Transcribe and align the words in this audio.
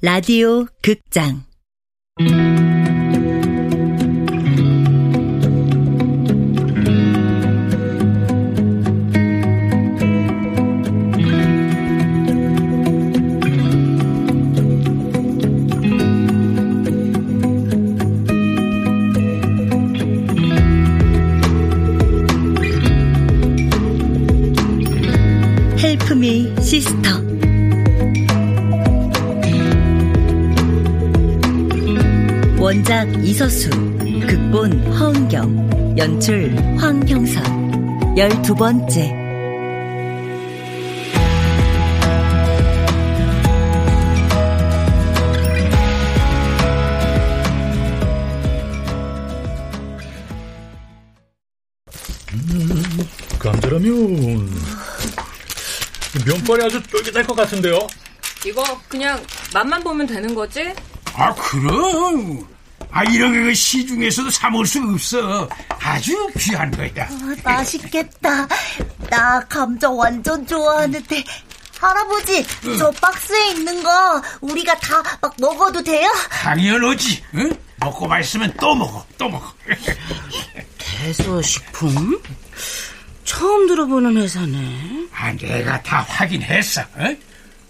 라디오 0.00 0.64
극장. 0.80 1.42
헬프미 25.76 26.54
시스터 26.62 27.37
원작 32.68 33.08
이서수 33.24 33.70
극본 33.70 34.92
허은경 34.92 35.96
연출 35.96 36.54
황형선 36.78 38.18
열두 38.18 38.54
번째 38.54 39.10
감자라면 53.38 54.50
면발이 56.26 56.64
아주 56.64 56.82
쫄깃할 56.82 57.26
것 57.26 57.34
같은데요? 57.34 57.78
이거 58.44 58.62
그냥 58.88 59.24
맛만 59.54 59.82
보면 59.82 60.06
되는 60.06 60.34
거지? 60.34 60.74
아 61.14 61.34
그럼 61.34 62.57
아 62.90 63.04
이런 63.04 63.44
거 63.46 63.52
시중에서도 63.54 64.30
사 64.30 64.48
먹을 64.50 64.66
수 64.66 64.80
없어 64.82 65.48
아주 65.80 66.28
귀한 66.38 66.70
거야 66.70 66.88
아, 67.08 67.34
맛있겠다. 67.44 68.48
나 69.10 69.40
감자 69.48 69.90
완전 69.90 70.46
좋아하는데. 70.46 71.24
할아버지, 71.80 72.44
저 72.76 72.90
박스에 72.90 73.50
있는 73.50 73.80
거 73.84 74.20
우리가 74.40 74.74
다 74.80 75.00
막 75.22 75.32
먹어도 75.38 75.80
돼요? 75.80 76.10
당연하지 76.28 77.22
응? 77.36 77.56
먹고 77.76 78.08
맛있으면 78.08 78.52
또 78.60 78.74
먹어 78.74 79.06
또 79.16 79.28
먹어 79.28 79.46
대소식품? 80.78 82.20
처음 83.24 83.68
들어보는 83.68 84.16
회사네. 84.16 85.06
아 85.14 85.32
내가 85.34 85.80
다 85.82 86.04
확인했어 86.08 86.80
어? 86.80 87.16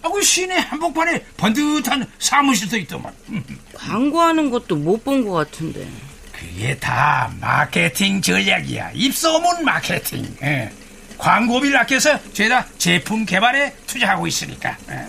아그 0.09 0.23
시내 0.23 0.57
한복판에 0.57 1.23
번듯한 1.37 2.07
사무실도 2.19 2.77
있더만. 2.79 3.13
음, 3.29 3.45
광고하는 3.75 4.51
것도 4.51 4.77
못 4.77 5.05
본 5.05 5.25
것 5.25 5.33
같은데. 5.33 5.87
그게 6.33 6.77
다 6.79 7.31
마케팅 7.41 8.21
전략이야. 8.21 8.93
입소문 8.95 9.65
마케팅. 9.65 10.37
예. 10.43 10.71
광고비를 11.19 11.77
아껴서 11.79 12.19
죄다 12.33 12.65
제품 12.79 13.25
개발에 13.27 13.75
투자하고 13.87 14.27
있으니까. 14.27 14.77
예. 14.91 15.07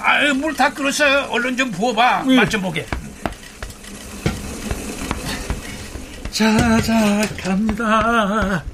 아유 0.00 0.34
물 0.34 0.54
다 0.54 0.72
끓었어요 0.72 1.28
얼른 1.30 1.56
좀 1.56 1.70
부어봐. 1.70 2.24
맛좀 2.24 2.60
보게. 2.62 2.84
자 6.30 6.80
자 6.80 7.22
갑니다 7.40 8.64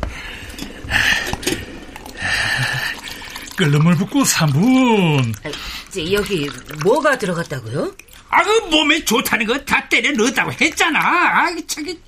끓는 3.60 3.82
물 3.84 3.94
붓고 3.94 4.22
3분 4.22 5.34
아, 5.44 5.50
이제 5.88 6.10
여기 6.14 6.48
뭐가 6.82 7.18
들어갔다고요? 7.18 7.94
아, 8.30 8.42
그 8.42 8.50
몸에 8.70 9.04
좋다는 9.04 9.44
거 9.46 9.64
다 9.66 9.86
때려 9.88 10.10
넣었다고 10.12 10.52
했잖아. 10.58 10.98
아, 10.98 11.54
저기, 11.66 11.98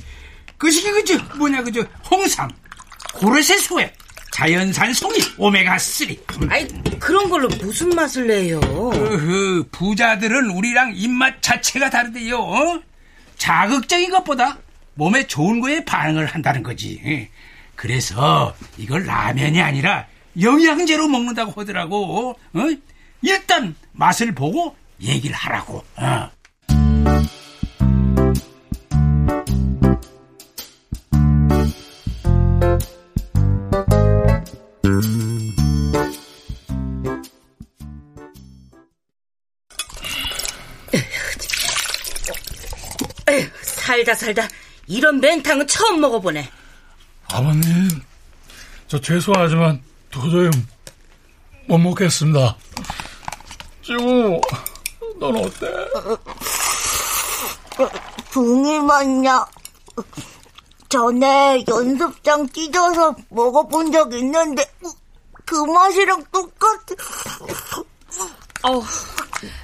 그시기 0.57 0.91
그저 0.93 1.19
뭐냐 1.37 1.63
그저 1.63 1.85
홍삼, 2.11 2.49
고르세 3.13 3.59
소액, 3.59 3.95
자연산 4.33 4.95
송이, 4.95 5.19
오메가 5.37 5.79
3. 5.79 6.09
아이, 6.49 6.67
그런 6.99 7.29
걸로 7.29 7.49
무슨 7.61 7.91
맛을 7.91 8.29
내요? 8.29 8.61
그 8.61 9.69
부자들은 9.73 10.49
우리랑 10.51 10.93
입맛 10.95 11.43
자체가 11.43 11.91
다르대요. 11.91 12.39
어? 12.39 12.81
자극적인 13.37 14.11
것보다 14.11 14.57
몸에 14.95 15.27
좋은 15.27 15.61
거에 15.61 15.85
반응을 15.85 16.25
한다는 16.27 16.63
거지. 16.63 17.29
그래서 17.77 18.55
이걸 18.79 19.05
라면이 19.05 19.61
아니라 19.61 20.07
영양제로 20.41 21.09
먹는다고 21.09 21.61
하더라고. 21.61 22.31
어? 22.31 22.61
일단 23.23 23.75
맛을 23.93 24.35
보고 24.35 24.77
얘기를 25.01 25.35
하라고. 25.35 25.85
어. 25.97 26.31
에휴, 43.29 43.49
살다 43.63 44.15
살다 44.15 44.49
이런 44.87 45.21
맹탕은 45.21 45.67
처음 45.67 46.01
먹어보네. 46.01 46.51
아버님 47.29 47.63
저 48.89 49.01
죄송하지만 49.01 49.81
도저히 50.13 50.51
못 51.67 51.79
먹겠습니다 51.79 52.57
지우 53.83 54.41
넌 55.19 55.37
어때? 55.37 55.67
붕이 58.31 58.81
맛냐? 58.81 59.47
전에 60.89 61.65
연습장 61.69 62.49
찢어서 62.51 63.15
먹어본 63.31 63.93
적 63.93 64.13
있는데 64.15 64.65
그 65.45 65.55
맛이랑 65.65 66.25
똑같아. 66.33 66.95
어우, 68.63 68.83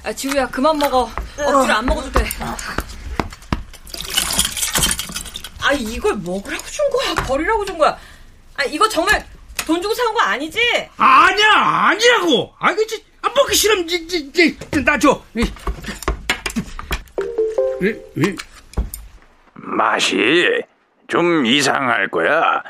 아, 0.03 0.13
지우야 0.13 0.47
그만 0.47 0.77
먹어. 0.77 1.09
억지로 1.37 1.73
안 1.73 1.85
먹어도 1.85 2.11
돼. 2.11 2.25
아 5.61 5.73
이걸 5.73 6.15
먹으라고 6.17 6.63
준 6.65 6.89
거야, 6.89 7.15
버리라고 7.25 7.65
준 7.65 7.77
거야. 7.77 7.97
아 8.55 8.63
이거 8.65 8.87
정말 8.89 9.25
돈 9.69 9.79
주고 9.83 9.93
산 9.93 10.11
거 10.15 10.19
아니지? 10.21 10.59
아니야, 10.97 11.47
아니라고. 11.53 12.51
아, 12.57 12.73
그, 12.73 12.87
저, 12.87 12.95
아, 13.21 13.29
먹기 13.35 13.53
싫으면, 13.55 13.87
지, 13.87 14.07
지, 14.07 14.31
지, 14.33 14.57
나 14.83 14.97
줘. 14.97 15.21
이. 15.35 15.41
이, 17.83 17.93
이. 18.17 18.35
맛이 19.53 20.49
좀 21.07 21.45
이상할 21.45 22.07
거야. 22.09 22.63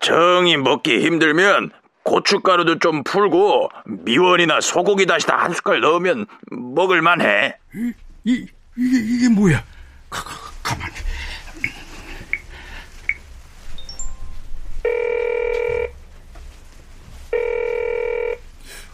정이 0.00 0.56
먹기 0.56 1.06
힘들면 1.06 1.70
고춧가루도 2.02 2.80
좀 2.80 3.04
풀고 3.04 3.68
미원이나 3.86 4.60
소고기 4.60 5.06
다시다 5.06 5.36
한 5.36 5.52
숟갈 5.52 5.80
넣으면 5.80 6.26
먹을만해. 6.50 7.56
이, 7.76 7.92
이, 8.24 8.46
이게, 8.76 8.98
이게 8.98 9.28
뭐야? 9.28 9.62
가, 10.10 10.24
가, 10.24 10.30
가만. 10.64 10.90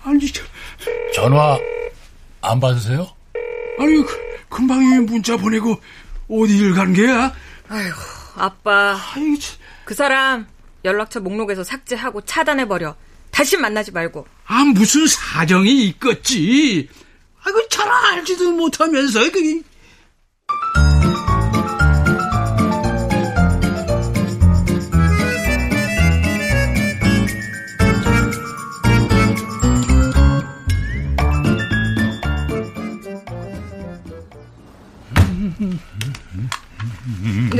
아니, 0.02 0.32
저, 0.32 0.42
전화 1.14 1.58
안 2.40 2.58
받으세요? 2.60 3.08
아니, 3.78 3.96
그, 4.04 4.30
금방 4.48 4.82
이 4.82 4.98
문자 5.00 5.36
보내고 5.36 5.80
어디를 6.28 6.74
간 6.74 6.92
게야? 6.92 7.32
아이고 7.68 7.96
아빠 8.36 8.98
아이, 9.14 9.38
참. 9.38 9.56
그 9.84 9.94
사람 9.94 10.46
연락처 10.84 11.20
목록에서 11.20 11.62
삭제하고 11.64 12.22
차단해 12.22 12.66
버려. 12.66 12.96
다시 13.30 13.56
만나지 13.56 13.92
말고. 13.92 14.26
아, 14.46 14.64
무슨 14.64 15.06
사정이 15.06 15.84
있겠지. 15.86 16.88
아이고, 17.42 17.68
잘 17.68 17.88
알지도 17.88 18.52
못하면서, 18.52 19.30
그, 19.30 19.62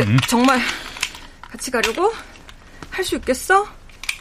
근데 0.05 0.26
정말 0.26 0.61
같이 1.43 1.70
가려고? 1.70 2.12
할 2.91 3.05
수 3.05 3.17
있겠어? 3.17 3.67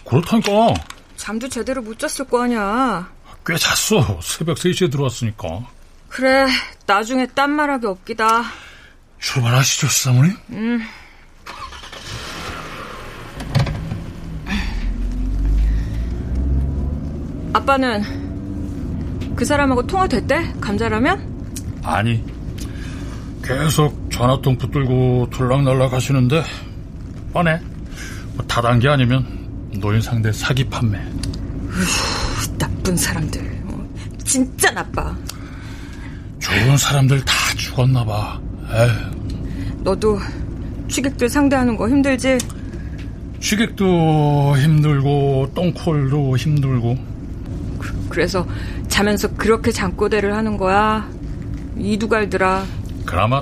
그렇다니까 0.05 0.73
잠도 1.17 1.47
제대로 1.49 1.81
못 1.81 1.97
잤을 1.99 2.27
거 2.29 2.43
아니야. 2.43 3.09
꽤 3.45 3.55
잤어 3.57 4.19
새벽 4.21 4.57
3시에 4.57 4.91
들어왔으니까 4.91 5.47
그래, 6.07 6.47
나중에 6.85 7.25
딴 7.27 7.51
말하기 7.51 7.85
없기다. 7.87 8.43
출발하시죠 9.19 9.87
사모님 9.87 10.35
아빠는 17.53 19.35
그 19.35 19.45
사람하고 19.45 19.85
통화됐대? 19.87 20.55
감자라면? 20.61 21.79
아니. 21.83 22.23
계속 23.43 23.98
전화통 24.19 24.57
붙들고 24.57 25.29
들락날락 25.31 25.93
하시는데 25.93 26.43
뻔해. 27.31 27.57
뭐 28.33 28.45
다단계 28.47 28.89
아니면 28.89 29.25
노인 29.79 30.01
상대 30.01 30.29
사기 30.33 30.65
판매. 30.65 30.99
나쁜 32.57 32.97
사람들. 32.97 33.61
어, 33.67 33.87
진짜 34.25 34.71
나빠. 34.71 35.15
좋은 36.39 36.75
사람들 36.75 37.23
다 37.23 37.33
죽었나 37.55 38.03
봐. 38.03 38.37
에휴. 38.73 39.83
너도 39.83 40.19
취객들 40.89 41.29
상대하는 41.29 41.77
거 41.77 41.87
힘들지? 41.87 42.37
취객도 43.39 44.57
힘들고 44.57 45.51
똥콜도 45.55 46.35
힘들고 46.35 46.97
그 48.09 48.19
래서 48.19 48.45
자면서 48.89 49.33
그렇게 49.35 49.71
잠꼬대를 49.71 50.35
하는 50.35 50.57
거야. 50.57 51.09
이두갈들아. 51.77 52.65
그나마 53.05 53.41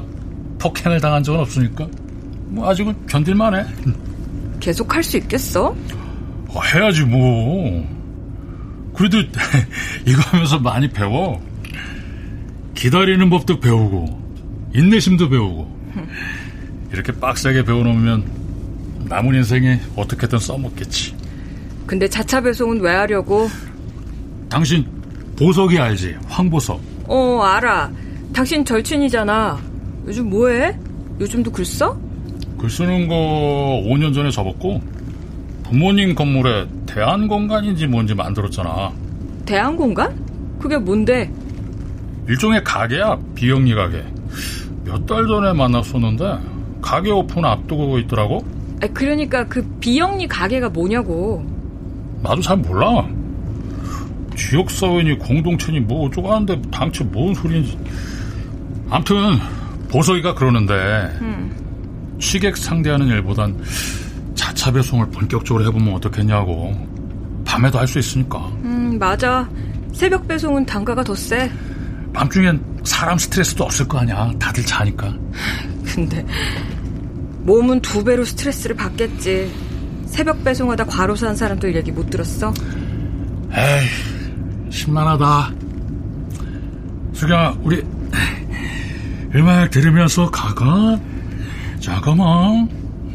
폭행을 0.59 0.99
당한 0.99 1.23
적은 1.23 1.39
없으니까 1.41 1.87
뭐 2.47 2.69
아직은 2.69 3.07
견딜만해. 3.07 3.65
계속 4.59 4.93
할 4.93 5.03
수 5.03 5.17
있겠어? 5.17 5.75
어, 6.49 6.61
해야지 6.73 7.03
뭐. 7.03 7.85
그래도 8.95 9.19
이거 10.05 10.21
하면서 10.21 10.57
많이 10.59 10.89
배워. 10.89 11.41
기다리는 12.73 13.29
법도 13.29 13.59
배우고 13.59 14.21
인내심도 14.73 15.29
배우고 15.29 15.77
이렇게 16.93 17.11
빡세게 17.11 17.63
배워놓으면 17.65 18.23
남은 19.05 19.35
인생에 19.35 19.79
어떻게든 19.95 20.39
써먹겠지. 20.39 21.15
근데 21.85 22.07
자차 22.07 22.41
배송은 22.41 22.81
왜 22.81 22.93
하려고? 22.93 23.49
당신 24.49 24.85
보석이 25.37 25.77
알지? 25.79 26.15
황보석. 26.27 26.81
어, 27.05 27.41
알아. 27.43 27.89
당신 28.33 28.65
절친이잖아. 28.65 29.59
요즘 30.07 30.29
뭐해? 30.29 30.77
요즘도 31.19 31.51
글 31.51 31.65
써? 31.65 31.97
글 32.57 32.69
쓰는 32.69 33.07
거 33.07 33.15
5년 33.85 34.13
전에 34.13 34.29
접었고 34.31 34.81
부모님 35.63 36.15
건물에 36.15 36.65
대한공간인지 36.85 37.87
뭔지 37.87 38.15
만들었잖아. 38.15 38.91
대한공간? 39.45 40.17
그게 40.59 40.77
뭔데? 40.77 41.31
일종의 42.27 42.63
가게야 42.63 43.17
비영리 43.35 43.75
가게. 43.75 44.03
몇 44.85 45.05
달 45.05 45.27
전에 45.27 45.51
만났었는데 45.53 46.37
가게 46.81 47.11
오픈 47.11 47.43
앞두고 47.43 47.99
있더라고. 47.99 48.45
아, 48.81 48.87
그러니까 48.93 49.45
그 49.47 49.61
비영리 49.81 50.27
가게가 50.27 50.69
뭐냐고. 50.69 51.45
나도 52.23 52.41
잘 52.41 52.57
몰라. 52.57 53.05
지역사회니 54.35 55.17
공동체니 55.17 55.81
뭐 55.81 56.07
어쩌고 56.07 56.31
하는데 56.31 56.61
당최 56.71 57.03
뭔 57.05 57.33
소리인지. 57.33 57.77
암튼 58.89 59.15
보석이가 59.89 60.33
그러는데 60.35 60.73
음. 61.21 62.17
취객 62.19 62.57
상대하는 62.57 63.07
일보단 63.07 63.57
자차 64.35 64.71
배송을 64.71 65.09
본격적으로 65.11 65.65
해보면 65.65 65.95
어떻겠냐고. 65.95 66.73
밤에도 67.45 67.79
할 67.79 67.87
수 67.87 67.97
있으니까. 67.99 68.39
음, 68.63 68.97
맞아. 68.99 69.47
새벽 69.93 70.27
배송은 70.27 70.65
단가가 70.65 71.03
더 71.03 71.15
세. 71.15 71.49
밤중엔 72.13 72.61
사람 72.83 73.17
스트레스도 73.17 73.63
없을 73.63 73.87
거 73.87 73.99
아니야. 73.99 74.31
다들 74.39 74.65
자니까. 74.65 75.13
근데 75.85 76.25
몸은 77.43 77.79
두 77.81 78.03
배로 78.03 78.23
스트레스를 78.25 78.75
받겠지. 78.75 79.51
새벽 80.07 80.43
배송하다 80.43 80.85
과로사 80.85 81.27
한 81.27 81.35
사람들 81.35 81.75
얘기 81.75 81.91
못 81.91 82.09
들었어? 82.09 82.53
에이, 83.51 84.69
심란하다. 84.71 85.51
수경아, 87.13 87.55
우리 87.61 87.83
음악 89.35 89.69
들으면서 89.71 90.29
가가 90.31 90.99
잠깐만. 91.79 92.67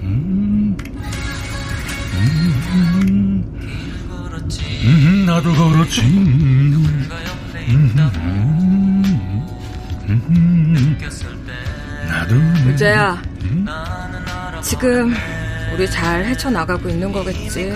음, 0.02 0.76
음, 2.14 3.44
음, 4.84 5.24
나도 5.26 5.52
그렇지. 5.52 6.00
음, 6.02 7.08
음, 10.08 10.98
나도. 12.08 12.34
유재야, 12.70 13.22
지금 14.62 15.14
우리 15.74 15.90
잘 15.90 16.24
헤쳐나가고 16.24 16.88
있는 16.88 17.10
거겠지. 17.10 17.74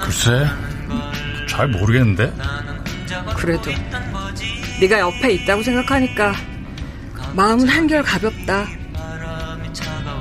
글쎄, 0.00 0.46
잘 1.48 1.68
모르겠는데. 1.68 2.32
그래도 3.36 3.70
네가 4.80 5.00
옆에 5.00 5.32
있다고 5.32 5.62
생각하니까 5.62 6.32
마음은 7.34 7.68
한결 7.68 8.02
가볍다. 8.02 8.66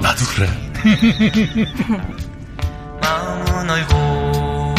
나도 0.01 0.25
그래. 0.35 0.49
마음은 3.01 3.69
얼고 3.69 4.75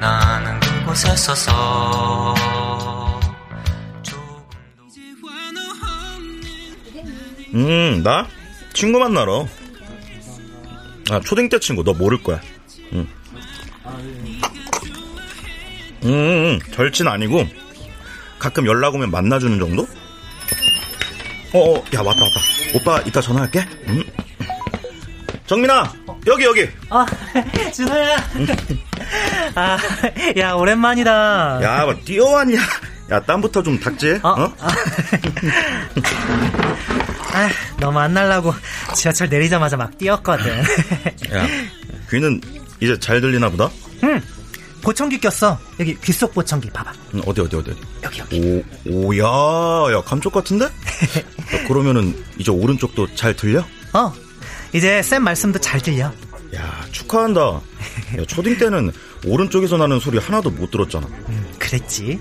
나는 0.00 0.60
그곳에 0.60 1.14
서서 1.16 2.34
음, 7.54 8.02
나? 8.02 8.26
친구 8.74 8.98
만나러. 8.98 9.48
아, 11.10 11.20
초딩 11.20 11.48
때 11.48 11.58
친구, 11.58 11.82
너 11.82 11.94
모를 11.94 12.22
거야. 12.22 12.38
응. 12.92 13.08
음, 16.04 16.08
음, 16.08 16.58
절친 16.72 17.08
아니고, 17.08 17.46
가끔 18.38 18.66
연락 18.66 18.94
오면 18.94 19.10
만나주는 19.10 19.58
정도? 19.58 19.86
어, 21.56 21.72
어, 21.72 21.84
야, 21.94 22.02
왔다, 22.02 22.22
왔다. 22.22 22.40
오빠, 22.74 23.00
이따 23.06 23.18
전화할게. 23.18 23.66
응? 23.88 24.04
정민아, 25.46 25.90
여기, 26.26 26.44
여기. 26.44 26.68
아, 26.90 27.06
준호야. 27.72 28.16
아, 29.54 29.78
야, 30.36 30.52
오랜만이다. 30.52 31.60
야, 31.62 31.84
뭐, 31.86 31.94
뛰어왔냐? 32.04 32.58
야, 33.10 33.20
땀부터 33.22 33.62
좀 33.62 33.80
닦지? 33.80 34.20
어? 34.22 34.28
어? 34.28 34.52
아, 37.32 37.48
너 37.80 37.90
만나려고 37.90 38.54
지하철 38.94 39.30
내리자마자 39.30 39.78
막 39.78 39.96
뛰었거든. 39.96 40.58
야, 40.58 41.46
귀는 42.10 42.38
이제 42.80 42.98
잘 42.98 43.22
들리나 43.22 43.48
보다? 43.48 43.70
응. 44.04 44.20
보청기 44.86 45.18
꼈어. 45.18 45.58
여기 45.80 45.98
귓속 46.00 46.32
보청기 46.32 46.70
봐봐. 46.70 46.92
응, 47.14 47.22
어디, 47.26 47.40
어디, 47.40 47.56
어디? 47.56 47.72
여기, 48.04 48.20
여기. 48.20 48.62
오, 48.88 49.08
오, 49.08 49.18
야, 49.18 49.92
야, 49.92 50.00
감쪽 50.02 50.32
같은데? 50.32 50.66
야, 50.66 50.70
그러면은 51.66 52.14
이제 52.38 52.52
오른쪽도 52.52 53.16
잘 53.16 53.34
들려? 53.34 53.64
어, 53.92 54.12
이제 54.72 55.02
쌤 55.02 55.24
말씀도 55.24 55.58
잘 55.58 55.80
들려. 55.80 56.12
야, 56.54 56.86
축하한다. 56.92 57.40
야, 57.40 58.24
초딩 58.28 58.58
때는 58.58 58.92
오른쪽에서 59.26 59.76
나는 59.76 59.98
소리 59.98 60.18
하나도 60.18 60.50
못 60.50 60.70
들었잖아. 60.70 61.08
음, 61.30 61.46
그랬지. 61.58 62.20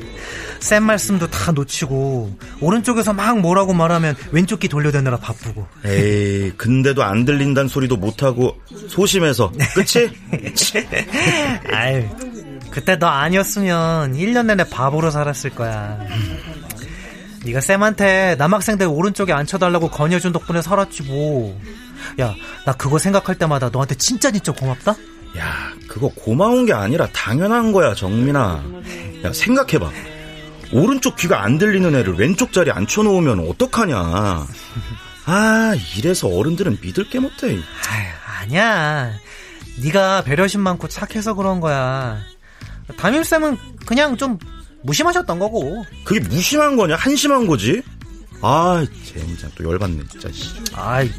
쌤 0.60 0.84
말씀도 0.84 1.28
다 1.30 1.52
놓치고 1.52 2.36
오른쪽에서 2.62 3.14
막 3.14 3.40
뭐라고 3.40 3.74
말하면 3.74 4.16
왼쪽 4.32 4.62
귀 4.62 4.68
돌려대느라 4.68 5.18
바쁘고. 5.18 5.68
에이, 5.86 6.54
근데도 6.58 7.04
안 7.04 7.26
들린다는 7.26 7.68
소리도 7.68 7.98
못 7.98 8.24
하고 8.24 8.60
소심해서. 8.88 9.52
그치? 9.76 10.10
아유, 11.72 12.08
그때 12.76 13.00
너 13.00 13.08
아니었으면 13.08 14.16
1년 14.16 14.48
내내 14.48 14.66
바보로 14.66 15.10
살았을 15.10 15.52
거야. 15.52 15.98
네가 17.46 17.62
쌤한테 17.62 18.36
남학생들 18.38 18.86
오른쪽에 18.86 19.32
앉혀달라고 19.32 19.90
권해준 19.90 20.34
덕분에 20.34 20.62
살았지 20.62 21.04
뭐. 21.04 21.58
야, 22.20 22.36
나 22.66 22.74
그거 22.74 23.00
생각할 23.00 23.38
때마다 23.38 23.70
너한테 23.70 23.96
진짜 23.96 24.30
진짜 24.30 24.52
고맙다? 24.52 24.92
야, 25.38 25.72
그거 25.88 26.10
고마운 26.10 26.66
게 26.66 26.74
아니라 26.74 27.08
당연한 27.14 27.72
거야, 27.72 27.94
정민아. 27.94 28.64
야, 29.24 29.32
생각해봐. 29.32 29.90
오른쪽 30.74 31.16
귀가 31.16 31.44
안 31.44 31.58
들리는 31.58 31.96
애를 31.96 32.16
왼쪽 32.16 32.52
자리에 32.52 32.74
앉혀놓으면 32.74 33.48
어떡하냐. 33.52 34.48
아, 35.28 35.76
이래서 35.96 36.28
어른들은 36.28 36.80
믿을 36.82 37.10
게 37.10 37.20
못해. 37.22 37.52
아유, 37.52 38.08
아니야. 38.42 39.14
네가 39.82 40.24
배려심 40.24 40.60
많고 40.60 40.90
착해서 40.90 41.36
그런 41.36 41.62
거야. 41.62 42.20
담임쌤은 42.98 43.58
그냥 43.86 44.18
좀 44.18 44.38
무심하셨던 44.84 45.40
거고. 45.40 45.84
그게 46.04 46.20
무심한 46.20 46.76
거냐? 46.76 46.96
한심한 46.96 47.48
거지? 47.48 47.82
아, 48.42 48.86
젠장 49.04 49.50
또 49.56 49.64
열받네, 49.64 50.04
진짜. 50.12 50.30
아이, 50.74 51.10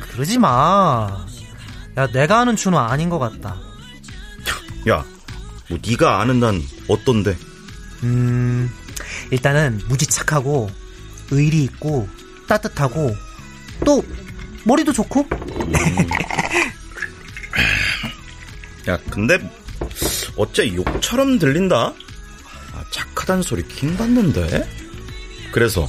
그러지 0.00 0.38
마. 0.38 1.26
야, 1.98 2.06
내가 2.06 2.40
아는 2.40 2.56
준호 2.56 2.78
아닌 2.78 3.10
것 3.10 3.18
같다. 3.18 3.60
야, 4.88 5.04
뭐 5.68 5.78
네가 5.86 6.20
아는 6.20 6.40
난 6.40 6.62
어떤데? 6.88 7.36
음, 8.02 8.70
일단은 9.30 9.80
무지 9.88 10.06
착하고 10.06 10.70
의리 11.30 11.64
있고 11.64 12.08
따뜻하고 12.48 13.14
또 13.84 14.02
머리도 14.64 14.92
좋고. 14.92 15.26
야, 18.88 18.98
근데 19.10 19.38
어째 20.36 20.74
욕처럼 20.74 21.38
들린다? 21.38 21.92
아, 22.74 22.84
심각하다는 22.90 23.42
소리 23.42 23.66
긴 23.68 23.96
받는데? 23.96 24.68
그래서 25.52 25.88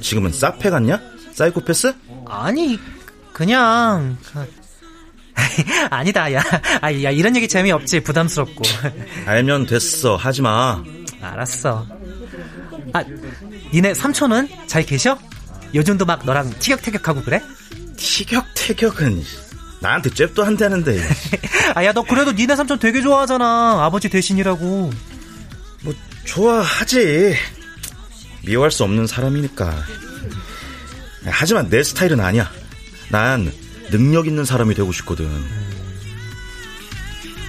지금은 0.00 0.32
싹패 0.32 0.70
같냐? 0.70 1.00
사이코패스? 1.32 1.92
아니 2.26 2.78
그냥 3.32 4.16
아니다 5.90 6.32
야, 6.32 6.42
아, 6.80 6.92
야 7.02 7.10
이런 7.10 7.34
얘기 7.36 7.48
재미없지 7.48 8.00
부담스럽고 8.00 8.62
알면 9.26 9.66
됐어 9.66 10.16
하지마 10.16 10.82
알았어 11.20 11.86
아 12.92 13.04
니네 13.72 13.94
삼촌은 13.94 14.48
잘 14.66 14.84
계셔? 14.84 15.18
요즘도 15.74 16.04
막 16.04 16.24
너랑 16.24 16.50
티격태격하고 16.60 17.22
그래? 17.22 17.42
티격태격은 17.96 19.22
나한테 19.84 20.08
잽도 20.08 20.42
한다는데. 20.44 20.98
아야 21.76 21.92
너 21.92 22.02
그래도 22.02 22.32
니네 22.32 22.56
삼촌 22.56 22.78
되게 22.78 23.02
좋아하잖아. 23.02 23.84
아버지 23.84 24.08
대신이라고. 24.08 24.90
뭐 25.82 25.94
좋아하지. 26.24 27.36
미워할 28.46 28.70
수 28.70 28.82
없는 28.84 29.06
사람이니까. 29.06 29.84
하지만 31.26 31.68
내 31.68 31.82
스타일은 31.82 32.18
아니야. 32.20 32.50
난 33.10 33.52
능력 33.90 34.26
있는 34.26 34.46
사람이 34.46 34.74
되고 34.74 34.90
싶거든. 34.90 35.28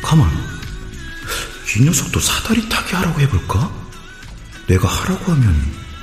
가만. 0.02 0.30
이 1.78 1.84
녀석도 1.84 2.20
사다리 2.20 2.68
타기 2.68 2.96
하라고 2.96 3.20
해볼까? 3.22 3.72
내가 4.68 4.90
하라고 4.90 5.32
하면 5.32 5.56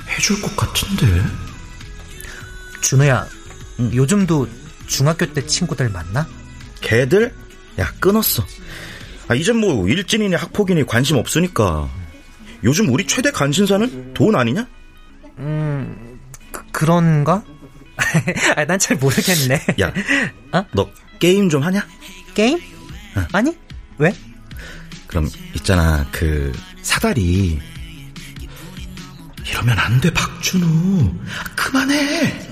해줄 0.09 0.41
것 0.41 0.55
같은데. 0.57 1.23
준호야 2.81 3.27
요즘도 3.93 4.47
중학교 4.87 5.25
때 5.33 5.45
친구들 5.45 5.89
만나? 5.89 6.27
걔들? 6.81 7.33
야 7.79 7.91
끊었어 7.99 8.45
아 9.27 9.35
이젠 9.35 9.57
뭐 9.57 9.87
일진이니 9.87 10.35
학폭이니 10.35 10.85
관심 10.85 11.17
없으니까 11.17 11.89
요즘 12.63 12.89
우리 12.93 13.05
최대 13.07 13.31
관심사는 13.31 14.13
돈 14.13 14.35
아니냐? 14.35 14.67
음 15.39 16.19
그, 16.71 16.85
런가 16.85 17.43
아, 18.55 18.65
난 18.65 18.77
잘 18.79 18.97
모르겠네 18.97 19.59
야, 19.81 19.93
어? 20.51 20.65
너 20.73 20.89
게임 21.19 21.49
좀 21.49 21.63
하냐? 21.63 21.85
게임? 22.33 22.59
어. 23.15 23.25
아니 23.31 23.55
왜? 23.97 24.13
그럼 25.07 25.29
있잖아 25.55 26.05
그 26.11 26.51
사다리 26.81 27.59
이러면 29.47 29.77
안 29.79 30.01
돼 30.01 30.11
박준우 30.13 31.13
그만해 31.55 32.49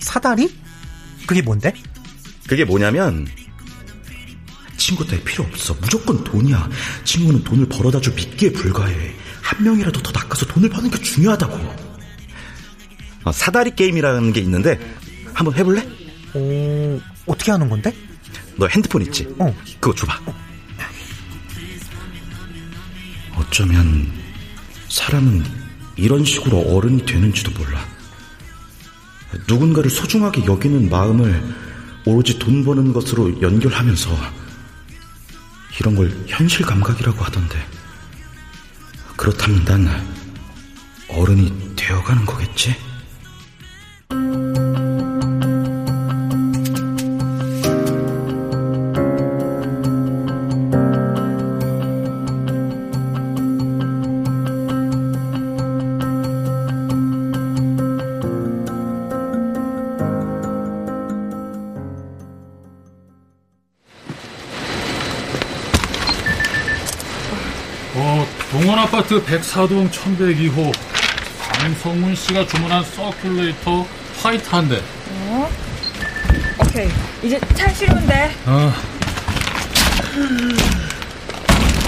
사다리? 0.00 0.54
그게 1.26 1.42
뭔데? 1.42 1.72
그게 2.46 2.64
뭐냐면 2.64 3.26
친구 4.76 5.06
따위 5.06 5.22
필요 5.22 5.44
없어 5.44 5.74
무조건 5.80 6.24
돈이야 6.24 6.68
친구는 7.04 7.44
돈을 7.44 7.66
벌어다 7.68 8.00
줄 8.00 8.14
미끼에 8.14 8.50
불과해 8.52 9.14
한 9.40 9.62
명이라도 9.62 10.02
더 10.02 10.10
낚아서 10.10 10.46
돈을 10.46 10.68
버는 10.68 10.90
게 10.90 11.00
중요하다고 11.00 11.92
어, 13.24 13.32
사다리 13.32 13.74
게임이라는 13.76 14.32
게 14.32 14.40
있는데 14.40 14.78
한번 15.32 15.54
해볼래? 15.54 15.86
오 16.34 17.00
어떻게 17.26 17.52
하는 17.52 17.68
건데? 17.68 17.94
너 18.56 18.66
핸드폰 18.66 19.02
있지? 19.02 19.26
어 19.38 19.54
그거 19.80 19.94
줘봐 19.94 20.18
어쩌면 23.36 24.12
사람은 24.88 25.44
이런 25.96 26.24
식으로 26.24 26.58
어른이 26.58 27.06
되는지도 27.06 27.50
몰라 27.52 27.86
누군가를 29.48 29.90
소중하게 29.90 30.44
여기는 30.46 30.88
마음을 30.90 31.42
오로지 32.04 32.38
돈 32.38 32.64
버는 32.64 32.92
것으로 32.92 33.40
연결하면서 33.40 34.10
이런 35.80 35.94
걸 35.94 36.12
현실 36.26 36.66
감각이라고 36.66 37.22
하던데 37.22 37.58
그렇다면 39.16 39.64
난 39.64 39.88
어른이 41.08 41.74
되어가는 41.76 42.26
거겠지? 42.26 42.74
어, 68.62 68.64
동원아파트 68.64 69.24
104동 69.24 69.90
1102호 69.90 70.72
강성문 71.58 72.14
씨가 72.14 72.46
주문한 72.46 72.84
서큘레이터 72.84 73.84
화이트 74.22 74.48
한 74.50 74.68
대. 74.68 74.80
어? 75.26 75.50
오케이. 76.60 76.88
이제 77.24 77.40
차 77.56 77.68
실으면 77.72 78.06
돼. 78.06 78.30
어. 78.46 78.72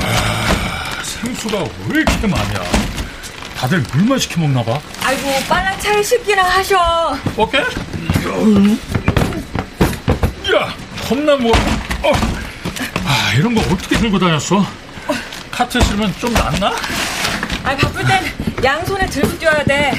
아, 0.02 1.02
생수가 1.04 1.58
왜 1.90 2.00
이렇게 2.00 2.26
많냐? 2.26 2.60
다들 3.56 3.84
물만 3.92 4.18
시켜 4.18 4.40
먹나 4.40 4.64
봐. 4.64 4.80
아이고, 5.04 5.30
빨랑 5.48 5.78
차에 5.78 6.02
싣기나 6.02 6.42
하셔. 6.42 7.16
오케이? 7.36 7.60
야, 10.52 10.74
겁나 11.08 11.36
뭐. 11.36 11.52
어. 12.02 12.12
아, 13.04 13.32
이런 13.36 13.54
거 13.54 13.60
어떻게 13.72 13.96
들고 13.96 14.18
다녔어? 14.18 14.83
카트 15.54 15.80
실면 15.80 16.12
좀 16.18 16.32
낫나? 16.32 16.74
아이, 17.62 17.76
바쁠 17.76 18.04
땐 18.04 18.24
양손에 18.62 19.06
들고 19.06 19.38
뛰어야 19.38 19.62
돼. 19.64 19.92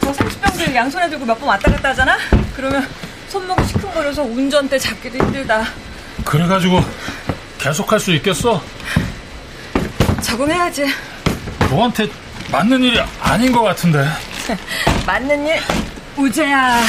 저 0.00 0.12
30병들 0.12 0.74
양손에 0.74 1.08
들고 1.08 1.24
몇 1.24 1.38
번 1.38 1.48
왔다 1.48 1.70
갔다 1.70 1.88
하잖아? 1.90 2.18
그러면 2.54 2.86
손목이 3.28 3.66
시큰거려서 3.66 4.22
운전대 4.22 4.78
잡기도 4.78 5.18
힘들다. 5.18 5.64
그래가지고 6.24 6.84
계속 7.58 7.90
할 7.90 7.98
수 7.98 8.12
있겠어? 8.14 8.62
적응해야지. 10.20 10.86
너한테 11.70 12.08
맞는 12.52 12.82
일이 12.82 13.00
아닌 13.20 13.52
것 13.52 13.62
같은데. 13.62 14.06
맞는 15.06 15.46
일, 15.46 15.60
우재야. 16.16 16.80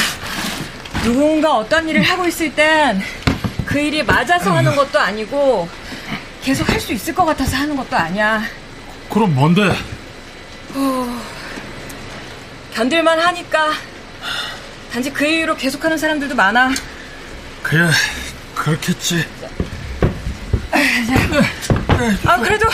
누군가 1.02 1.56
어떤 1.56 1.88
일을 1.88 2.02
하고 2.02 2.26
있을 2.26 2.54
땐 2.54 3.02
그 3.64 3.78
일이 3.80 4.02
맞아서 4.02 4.52
하는 4.52 4.76
것도 4.76 4.98
아니고 4.98 5.68
계속 6.46 6.68
할 6.70 6.78
수 6.80 6.92
있을 6.92 7.12
것 7.12 7.24
같아서 7.24 7.56
하는 7.56 7.74
것도 7.76 7.96
아니야. 7.96 8.40
그럼 9.10 9.34
뭔데? 9.34 9.68
후, 10.72 11.10
견딜만 12.72 13.18
하니까. 13.18 13.72
단지 14.92 15.10
그 15.12 15.26
이유로 15.26 15.56
계속하는 15.56 15.98
사람들도 15.98 16.36
많아. 16.36 16.70
그래, 17.64 17.88
그렇겠지. 18.54 19.24
아, 22.24 22.36
그래도 22.36 22.68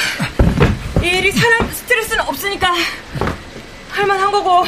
이 1.03 1.07
일이 1.07 1.33
사람 1.33 1.73
스트레스는 1.73 2.25
없으니까 2.27 2.75
할만한 3.89 4.31
거고. 4.33 4.67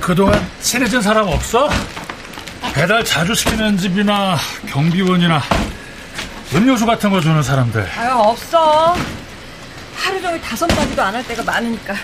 그동안 0.00 0.48
친해진 0.60 1.02
사람 1.02 1.26
없어? 1.26 1.68
배달 2.72 3.04
자주 3.04 3.34
시키는 3.34 3.76
집이나 3.78 4.38
경비원이나 4.68 5.42
음료수 6.56 6.86
같은 6.86 7.10
거 7.10 7.20
주는 7.20 7.42
사람들. 7.42 7.86
아유, 7.98 8.12
없어. 8.18 8.96
하루 9.94 10.20
종일 10.22 10.40
다섯 10.40 10.66
마디도 10.74 11.02
안 11.02 11.14
할 11.14 11.26
때가 11.26 11.42
많으니까. 11.42 11.94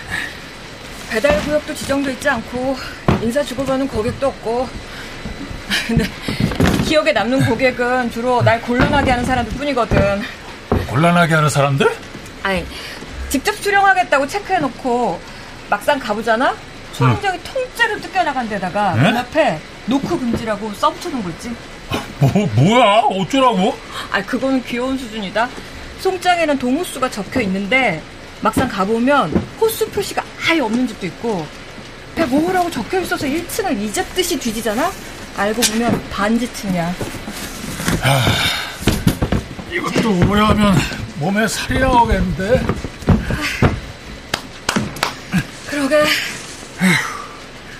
배달 1.11 1.41
구역도 1.43 1.75
지정돼 1.75 2.13
있지 2.13 2.29
않고 2.29 2.77
인사 3.23 3.43
주고받는 3.43 3.89
고객도 3.89 4.27
없고. 4.29 4.69
근데 5.89 6.05
기억에 6.85 7.13
남는 7.13 7.47
고객은 7.47 8.11
주로 8.11 8.43
날 8.43 8.61
곤란하게 8.61 9.11
하는 9.11 9.25
사람들 9.25 9.57
뿐이거든. 9.57 10.23
곤란하게 10.89 11.35
하는 11.35 11.49
사람들? 11.49 11.91
아니, 12.43 12.67
직접 13.31 13.55
수령하겠다고 13.57 14.27
체크해놓고 14.27 15.21
막상 15.71 15.99
가보잖아? 15.99 16.55
소행장이 16.93 17.41
통째로 17.43 18.01
뜯겨나간 18.01 18.49
데다가 18.49 18.95
네? 18.95 19.03
문 19.05 19.17
앞에 19.17 19.59
노크 19.87 20.19
금지라고 20.19 20.73
써붙여놓은 20.75 21.23
거 21.23 21.31
있지? 21.31 21.55
뭐, 22.21 22.47
뭐야? 22.55 23.03
어쩌라고? 23.11 23.77
아, 24.11 24.23
그거는 24.23 24.63
귀여운 24.65 24.97
수준이다. 24.99 25.49
송장에는 26.01 26.59
동호수가 26.59 27.11
적혀 27.11 27.41
있는데 27.43 28.03
막상 28.41 28.69
가보면 28.69 29.31
호수 29.61 29.89
표시가 29.91 30.23
아예 30.49 30.61
없는 30.61 30.87
집도 30.89 31.07
있고 31.07 31.47
105호라고 32.17 32.71
적혀 32.73 33.01
있어서 33.01 33.27
1층을 33.27 33.79
잊었듯이 33.81 34.39
뒤지잖아? 34.39 34.91
알고 35.37 35.61
보면 35.63 36.03
반지층이야. 36.11 36.95
이것도 39.73 40.11
오해하면 40.29 40.77
몸에 41.21 41.47
살이 41.49 41.79
나오겠는데? 41.81 42.63
그러게. 45.69 46.05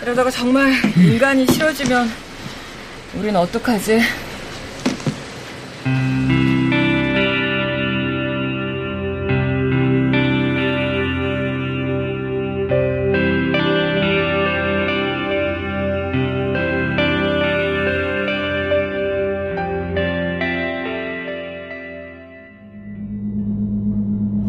이러다가 0.03 0.31
정말 0.31 0.73
인간이 0.97 1.47
싫어지면 1.47 2.11
우린 3.15 3.37
어떡하지? 3.37 4.01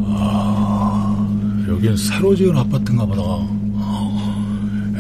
아, 0.06 1.28
새로 1.98 2.34
지은 2.36 2.58
아파트인가 2.58 3.06
보다. 3.06 3.22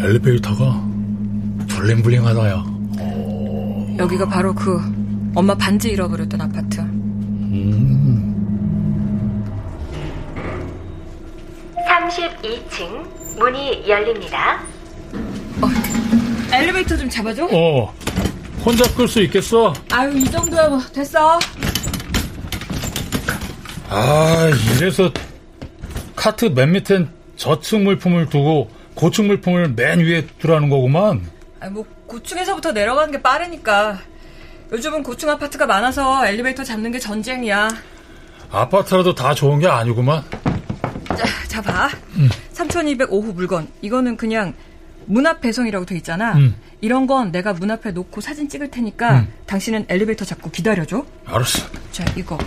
엘리베이터가 0.05 0.85
블링블링하다야. 1.69 2.72
여기가 4.03 4.27
바로 4.27 4.53
그 4.53 4.81
엄마 5.33 5.55
반지 5.55 5.91
잃어버렸던 5.91 6.41
아파트. 6.41 6.81
음. 6.81 8.33
32층 11.87 13.39
문이 13.39 13.87
열립니다. 13.87 14.61
엘리베이터 16.51 16.97
좀 16.97 17.07
잡아줘. 17.09 17.47
어, 17.49 17.93
혼자 18.65 18.83
끌 18.93 19.07
수 19.07 19.21
있겠어? 19.21 19.73
아유 19.89 20.11
이 20.17 20.25
정도야 20.25 20.67
뭐 20.67 20.81
됐어. 20.93 21.39
아, 23.89 24.49
이래서 24.75 25.09
카트 26.13 26.45
맨 26.45 26.73
밑엔 26.73 27.09
저층 27.37 27.85
물품을 27.85 28.27
두고 28.29 28.69
고층 28.95 29.27
물품을 29.27 29.69
맨 29.69 29.99
위에 30.01 30.27
두라는 30.39 30.69
거구만. 30.69 31.21
아니 31.61 31.71
뭐 31.71 31.85
고층에서부터 32.13 32.73
내려가는 32.73 33.11
게 33.11 33.21
빠르니까. 33.21 33.99
요즘은 34.71 35.01
고층 35.01 35.29
아파트가 35.29 35.65
많아서 35.65 36.25
엘리베이터 36.27 36.63
잡는 36.63 36.91
게 36.91 36.99
전쟁이야. 36.99 37.69
아파트라도 38.51 39.15
다 39.15 39.33
좋은 39.33 39.59
게 39.59 39.67
아니구만. 39.67 40.23
자, 41.07 41.25
자 41.47 41.61
봐. 41.61 41.89
3205호 42.53 43.33
물건. 43.33 43.67
이거는 43.81 44.15
그냥 44.17 44.53
문앞 45.05 45.41
배송이라고 45.41 45.85
돼 45.85 45.95
있잖아. 45.95 46.33
음. 46.33 46.55
이런 46.81 47.07
건 47.07 47.31
내가 47.31 47.53
문 47.53 47.71
앞에 47.71 47.91
놓고 47.91 48.21
사진 48.21 48.47
찍을 48.47 48.69
테니까 48.69 49.19
음. 49.21 49.33
당신은 49.47 49.85
엘리베이터 49.89 50.23
잡고 50.23 50.51
기다려줘. 50.51 51.03
알았어. 51.25 51.67
자, 51.91 52.05
이거. 52.15 52.37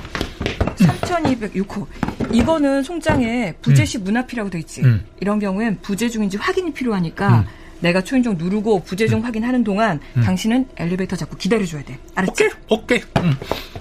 3206호. 0.76 1.87
이거는 2.32 2.85
송장에 2.85 3.54
부재시 3.62 3.99
문 3.99 4.16
앞이라고 4.16 4.49
돼 4.49 4.61
있지. 4.61 4.82
음. 4.82 5.04
이런 5.20 5.40
경우엔 5.40 5.80
부재 5.82 6.08
중인지 6.08 6.37
확인이 6.37 6.73
필요하니까 6.73 7.40
음. 7.40 7.46
내가 7.80 8.02
초인종 8.02 8.37
누르고 8.37 8.83
부재 8.85 9.06
중 9.06 9.25
확인하는 9.25 9.64
동안 9.64 10.00
음. 10.16 10.23
당신은 10.23 10.68
엘리베이터 10.76 11.16
잡고 11.16 11.37
기다려줘야 11.37 11.83
돼. 11.85 11.99
알았지? 12.14 12.50
오케이. 12.68 13.02
음. 13.18 13.37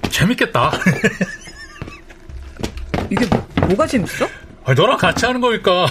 재밌겠다. 0.10 0.72
이게 3.10 3.25
뭐가 3.68 3.88
재밌어? 3.88 4.28
아니, 4.66 4.80
너랑 4.80 4.98
같이 4.98 5.25
하는 5.25 5.42
거니까. 5.42 5.86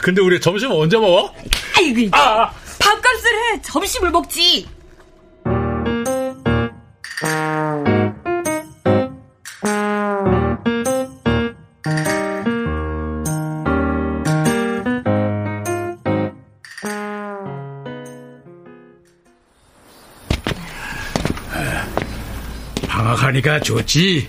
근데 0.00 0.22
우리 0.22 0.40
점심 0.40 0.70
언제 0.72 0.96
먹어? 0.96 1.34
아이고, 1.76 2.00
이거. 2.00 2.16
아, 2.16 2.50
밥값을 2.78 3.52
해! 3.52 3.62
점심을 3.62 4.10
먹지! 4.10 4.66
방학하니까 23.44 23.60
좋지. 23.60 24.28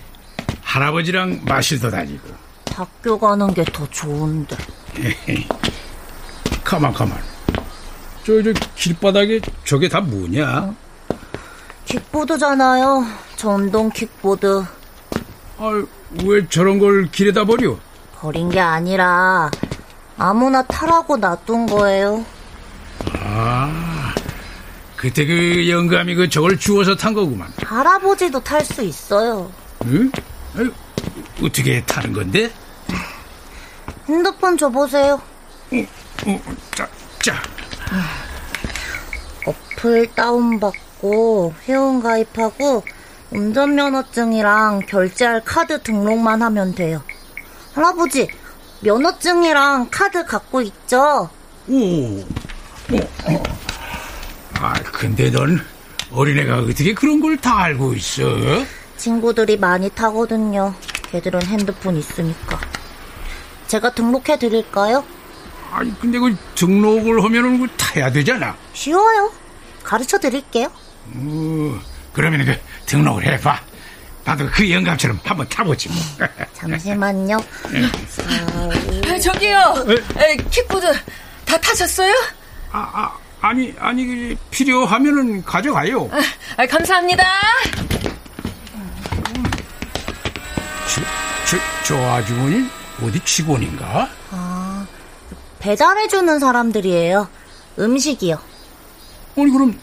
할아버지랑 0.62 1.42
마실도 1.46 1.90
다니고. 1.90 2.28
학교 2.76 3.18
가는 3.18 3.54
게 3.54 3.64
더 3.64 3.88
좋은데. 3.90 4.56
가만 6.64 6.92
가만. 6.94 7.18
저 8.26 8.42
저 8.44 8.52
길바닥에 8.76 9.40
저게 9.64 9.88
다 9.88 10.02
뭐냐? 10.02 10.74
킥보드잖아요. 11.86 13.06
전동 13.38 13.90
킥보드. 13.90 14.64
아 15.58 15.86
왜 16.24 16.48
저런 16.50 16.80
걸 16.80 17.10
길에다 17.12 17.46
버려? 17.46 17.78
버린 18.20 18.50
게 18.50 18.60
아니라 18.60 19.50
아무나 20.18 20.62
타라고 20.64 21.18
놔둔 21.18 21.66
거예요. 21.68 22.26
아 25.06 25.08
그때 25.08 25.24
그 25.24 25.70
영감이 25.70 26.16
그 26.16 26.28
저걸 26.28 26.58
주워서 26.58 26.96
탄 26.96 27.14
거구만. 27.14 27.54
할아버지도 27.64 28.40
탈 28.44 28.66
수 28.66 28.82
있어요. 28.82 29.52
응? 29.86 30.12
아유, 30.58 30.72
어떻게 31.44 31.84
타는 31.86 32.12
건데? 32.12 32.52
핸드폰 34.10 34.58
줘보세요. 34.58 35.22
어, 36.26 36.42
자, 36.74 36.90
자. 37.22 37.36
어플 39.46 40.08
다운받고 40.16 41.54
회원 41.68 42.02
가입하고 42.02 42.84
운전면허증이랑 43.30 44.88
결제할 44.88 45.44
카드 45.46 45.84
등록만 45.84 46.42
하면 46.42 46.74
돼요. 46.74 47.04
할아버지, 47.76 48.28
면허증이랑 48.80 49.90
카드 49.92 50.26
갖고 50.26 50.62
있죠? 50.64 51.30
오. 51.68 52.22
어, 52.22 52.98
어. 53.26 53.44
아, 54.60 54.74
근데 54.84 55.30
넌 55.32 55.60
어린애가 56.12 56.60
어떻게 56.60 56.94
그런 56.94 57.20
걸 57.22 57.38
다 57.38 57.64
알고 57.64 57.94
있어? 57.96 58.24
친구들이 58.98 59.58
많이 59.58 59.90
타거든요. 59.90 60.74
걔들은 61.12 61.44
핸드폰 61.44 61.98
있으니까. 61.98 62.60
제가 63.68 63.94
등록해 63.94 64.40
드릴까요? 64.40 65.04
아니, 65.72 65.98
근데 66.00 66.18
그 66.18 66.36
등록을 66.56 67.24
하면은 67.24 67.60
그 67.60 67.68
타야 67.76 68.10
되잖아. 68.12 68.56
쉬워요. 68.74 69.32
가르쳐 69.84 70.18
드릴게요. 70.18 70.72
어, 71.14 71.80
그러면 72.14 72.46
그 72.46 72.56
등록을 72.86 73.26
해봐. 73.26 73.60
나도 74.24 74.48
그 74.52 74.72
영감처럼 74.72 75.20
한번 75.24 75.48
타보지 75.50 75.90
뭐. 75.90 75.98
잠시만요. 76.54 77.38
아, 79.08 79.20
저기요. 79.20 79.86
에, 80.18 80.38
킥보드 80.50 80.92
다 81.46 81.58
타셨어요? 81.60 82.12
아, 82.72 82.80
아, 82.94 83.18
아니, 83.46 83.76
아니, 83.78 84.08
그 84.08 84.36
필요하면은 84.50 85.44
가져가요. 85.44 86.10
아, 86.12 86.18
아, 86.58 86.66
감사합니다. 86.66 87.24
저, 90.88 91.02
저, 91.46 91.58
저 91.86 92.10
아주머니 92.10 92.68
어디 93.04 93.20
직원인가? 93.24 94.10
아, 94.32 94.88
배달해주는 95.60 96.40
사람들이에요. 96.40 97.28
음식이요. 97.78 98.42
아니, 99.38 99.52
그럼 99.52 99.80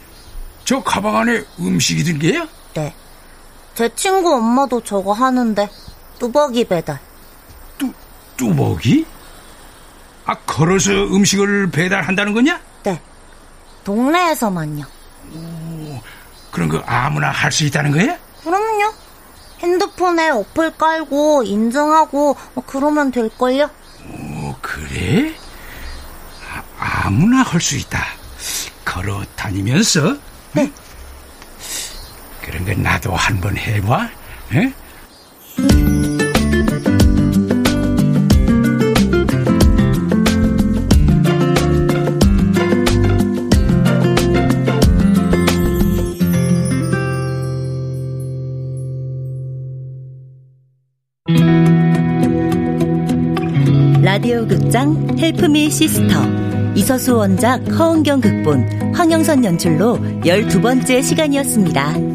저 0.64 0.82
가방 0.82 1.18
안에 1.18 1.44
음식이 1.60 2.02
든 2.02 2.18
게야? 2.18 2.48
네. 2.74 2.92
제 3.76 3.88
친구 3.94 4.34
엄마도 4.34 4.82
저거 4.82 5.12
하는데, 5.12 5.70
뚜벅이 6.18 6.64
배달. 6.64 6.98
뚜벅이? 8.36 9.06
아, 10.24 10.34
걸어서 10.46 10.90
음식을 10.90 11.70
배달한다는 11.70 12.34
거냐? 12.34 12.71
네. 13.82 13.84
동네에서만요. 13.84 14.84
그런 16.50 16.68
거 16.68 16.82
아무나 16.86 17.30
할 17.30 17.50
수 17.50 17.64
있다는 17.64 17.90
거야? 17.92 18.16
그럼요. 18.42 18.92
핸드폰에 19.60 20.28
어플 20.30 20.76
깔고 20.76 21.44
인증하고 21.44 22.36
뭐 22.54 22.64
그러면 22.66 23.10
될걸요? 23.10 23.70
어, 24.04 24.56
그래? 24.60 25.34
아, 26.52 26.62
아무나 27.06 27.42
할 27.42 27.60
수 27.60 27.76
있다. 27.76 28.04
걸어 28.84 29.22
다니면서? 29.36 30.16
네. 30.52 30.70
그런 32.42 32.64
거 32.66 32.74
나도 32.74 33.14
한번 33.14 33.56
해봐. 33.56 34.08
에? 34.54 34.72
극장 54.72 55.18
헬프미 55.18 55.68
시스터 55.68 56.74
이서수 56.74 57.14
원작 57.14 57.60
허은경 57.78 58.22
극본 58.22 58.94
황영선 58.94 59.44
연출로 59.44 59.98
12번째 60.24 61.02
시간이었습니다. 61.02 62.11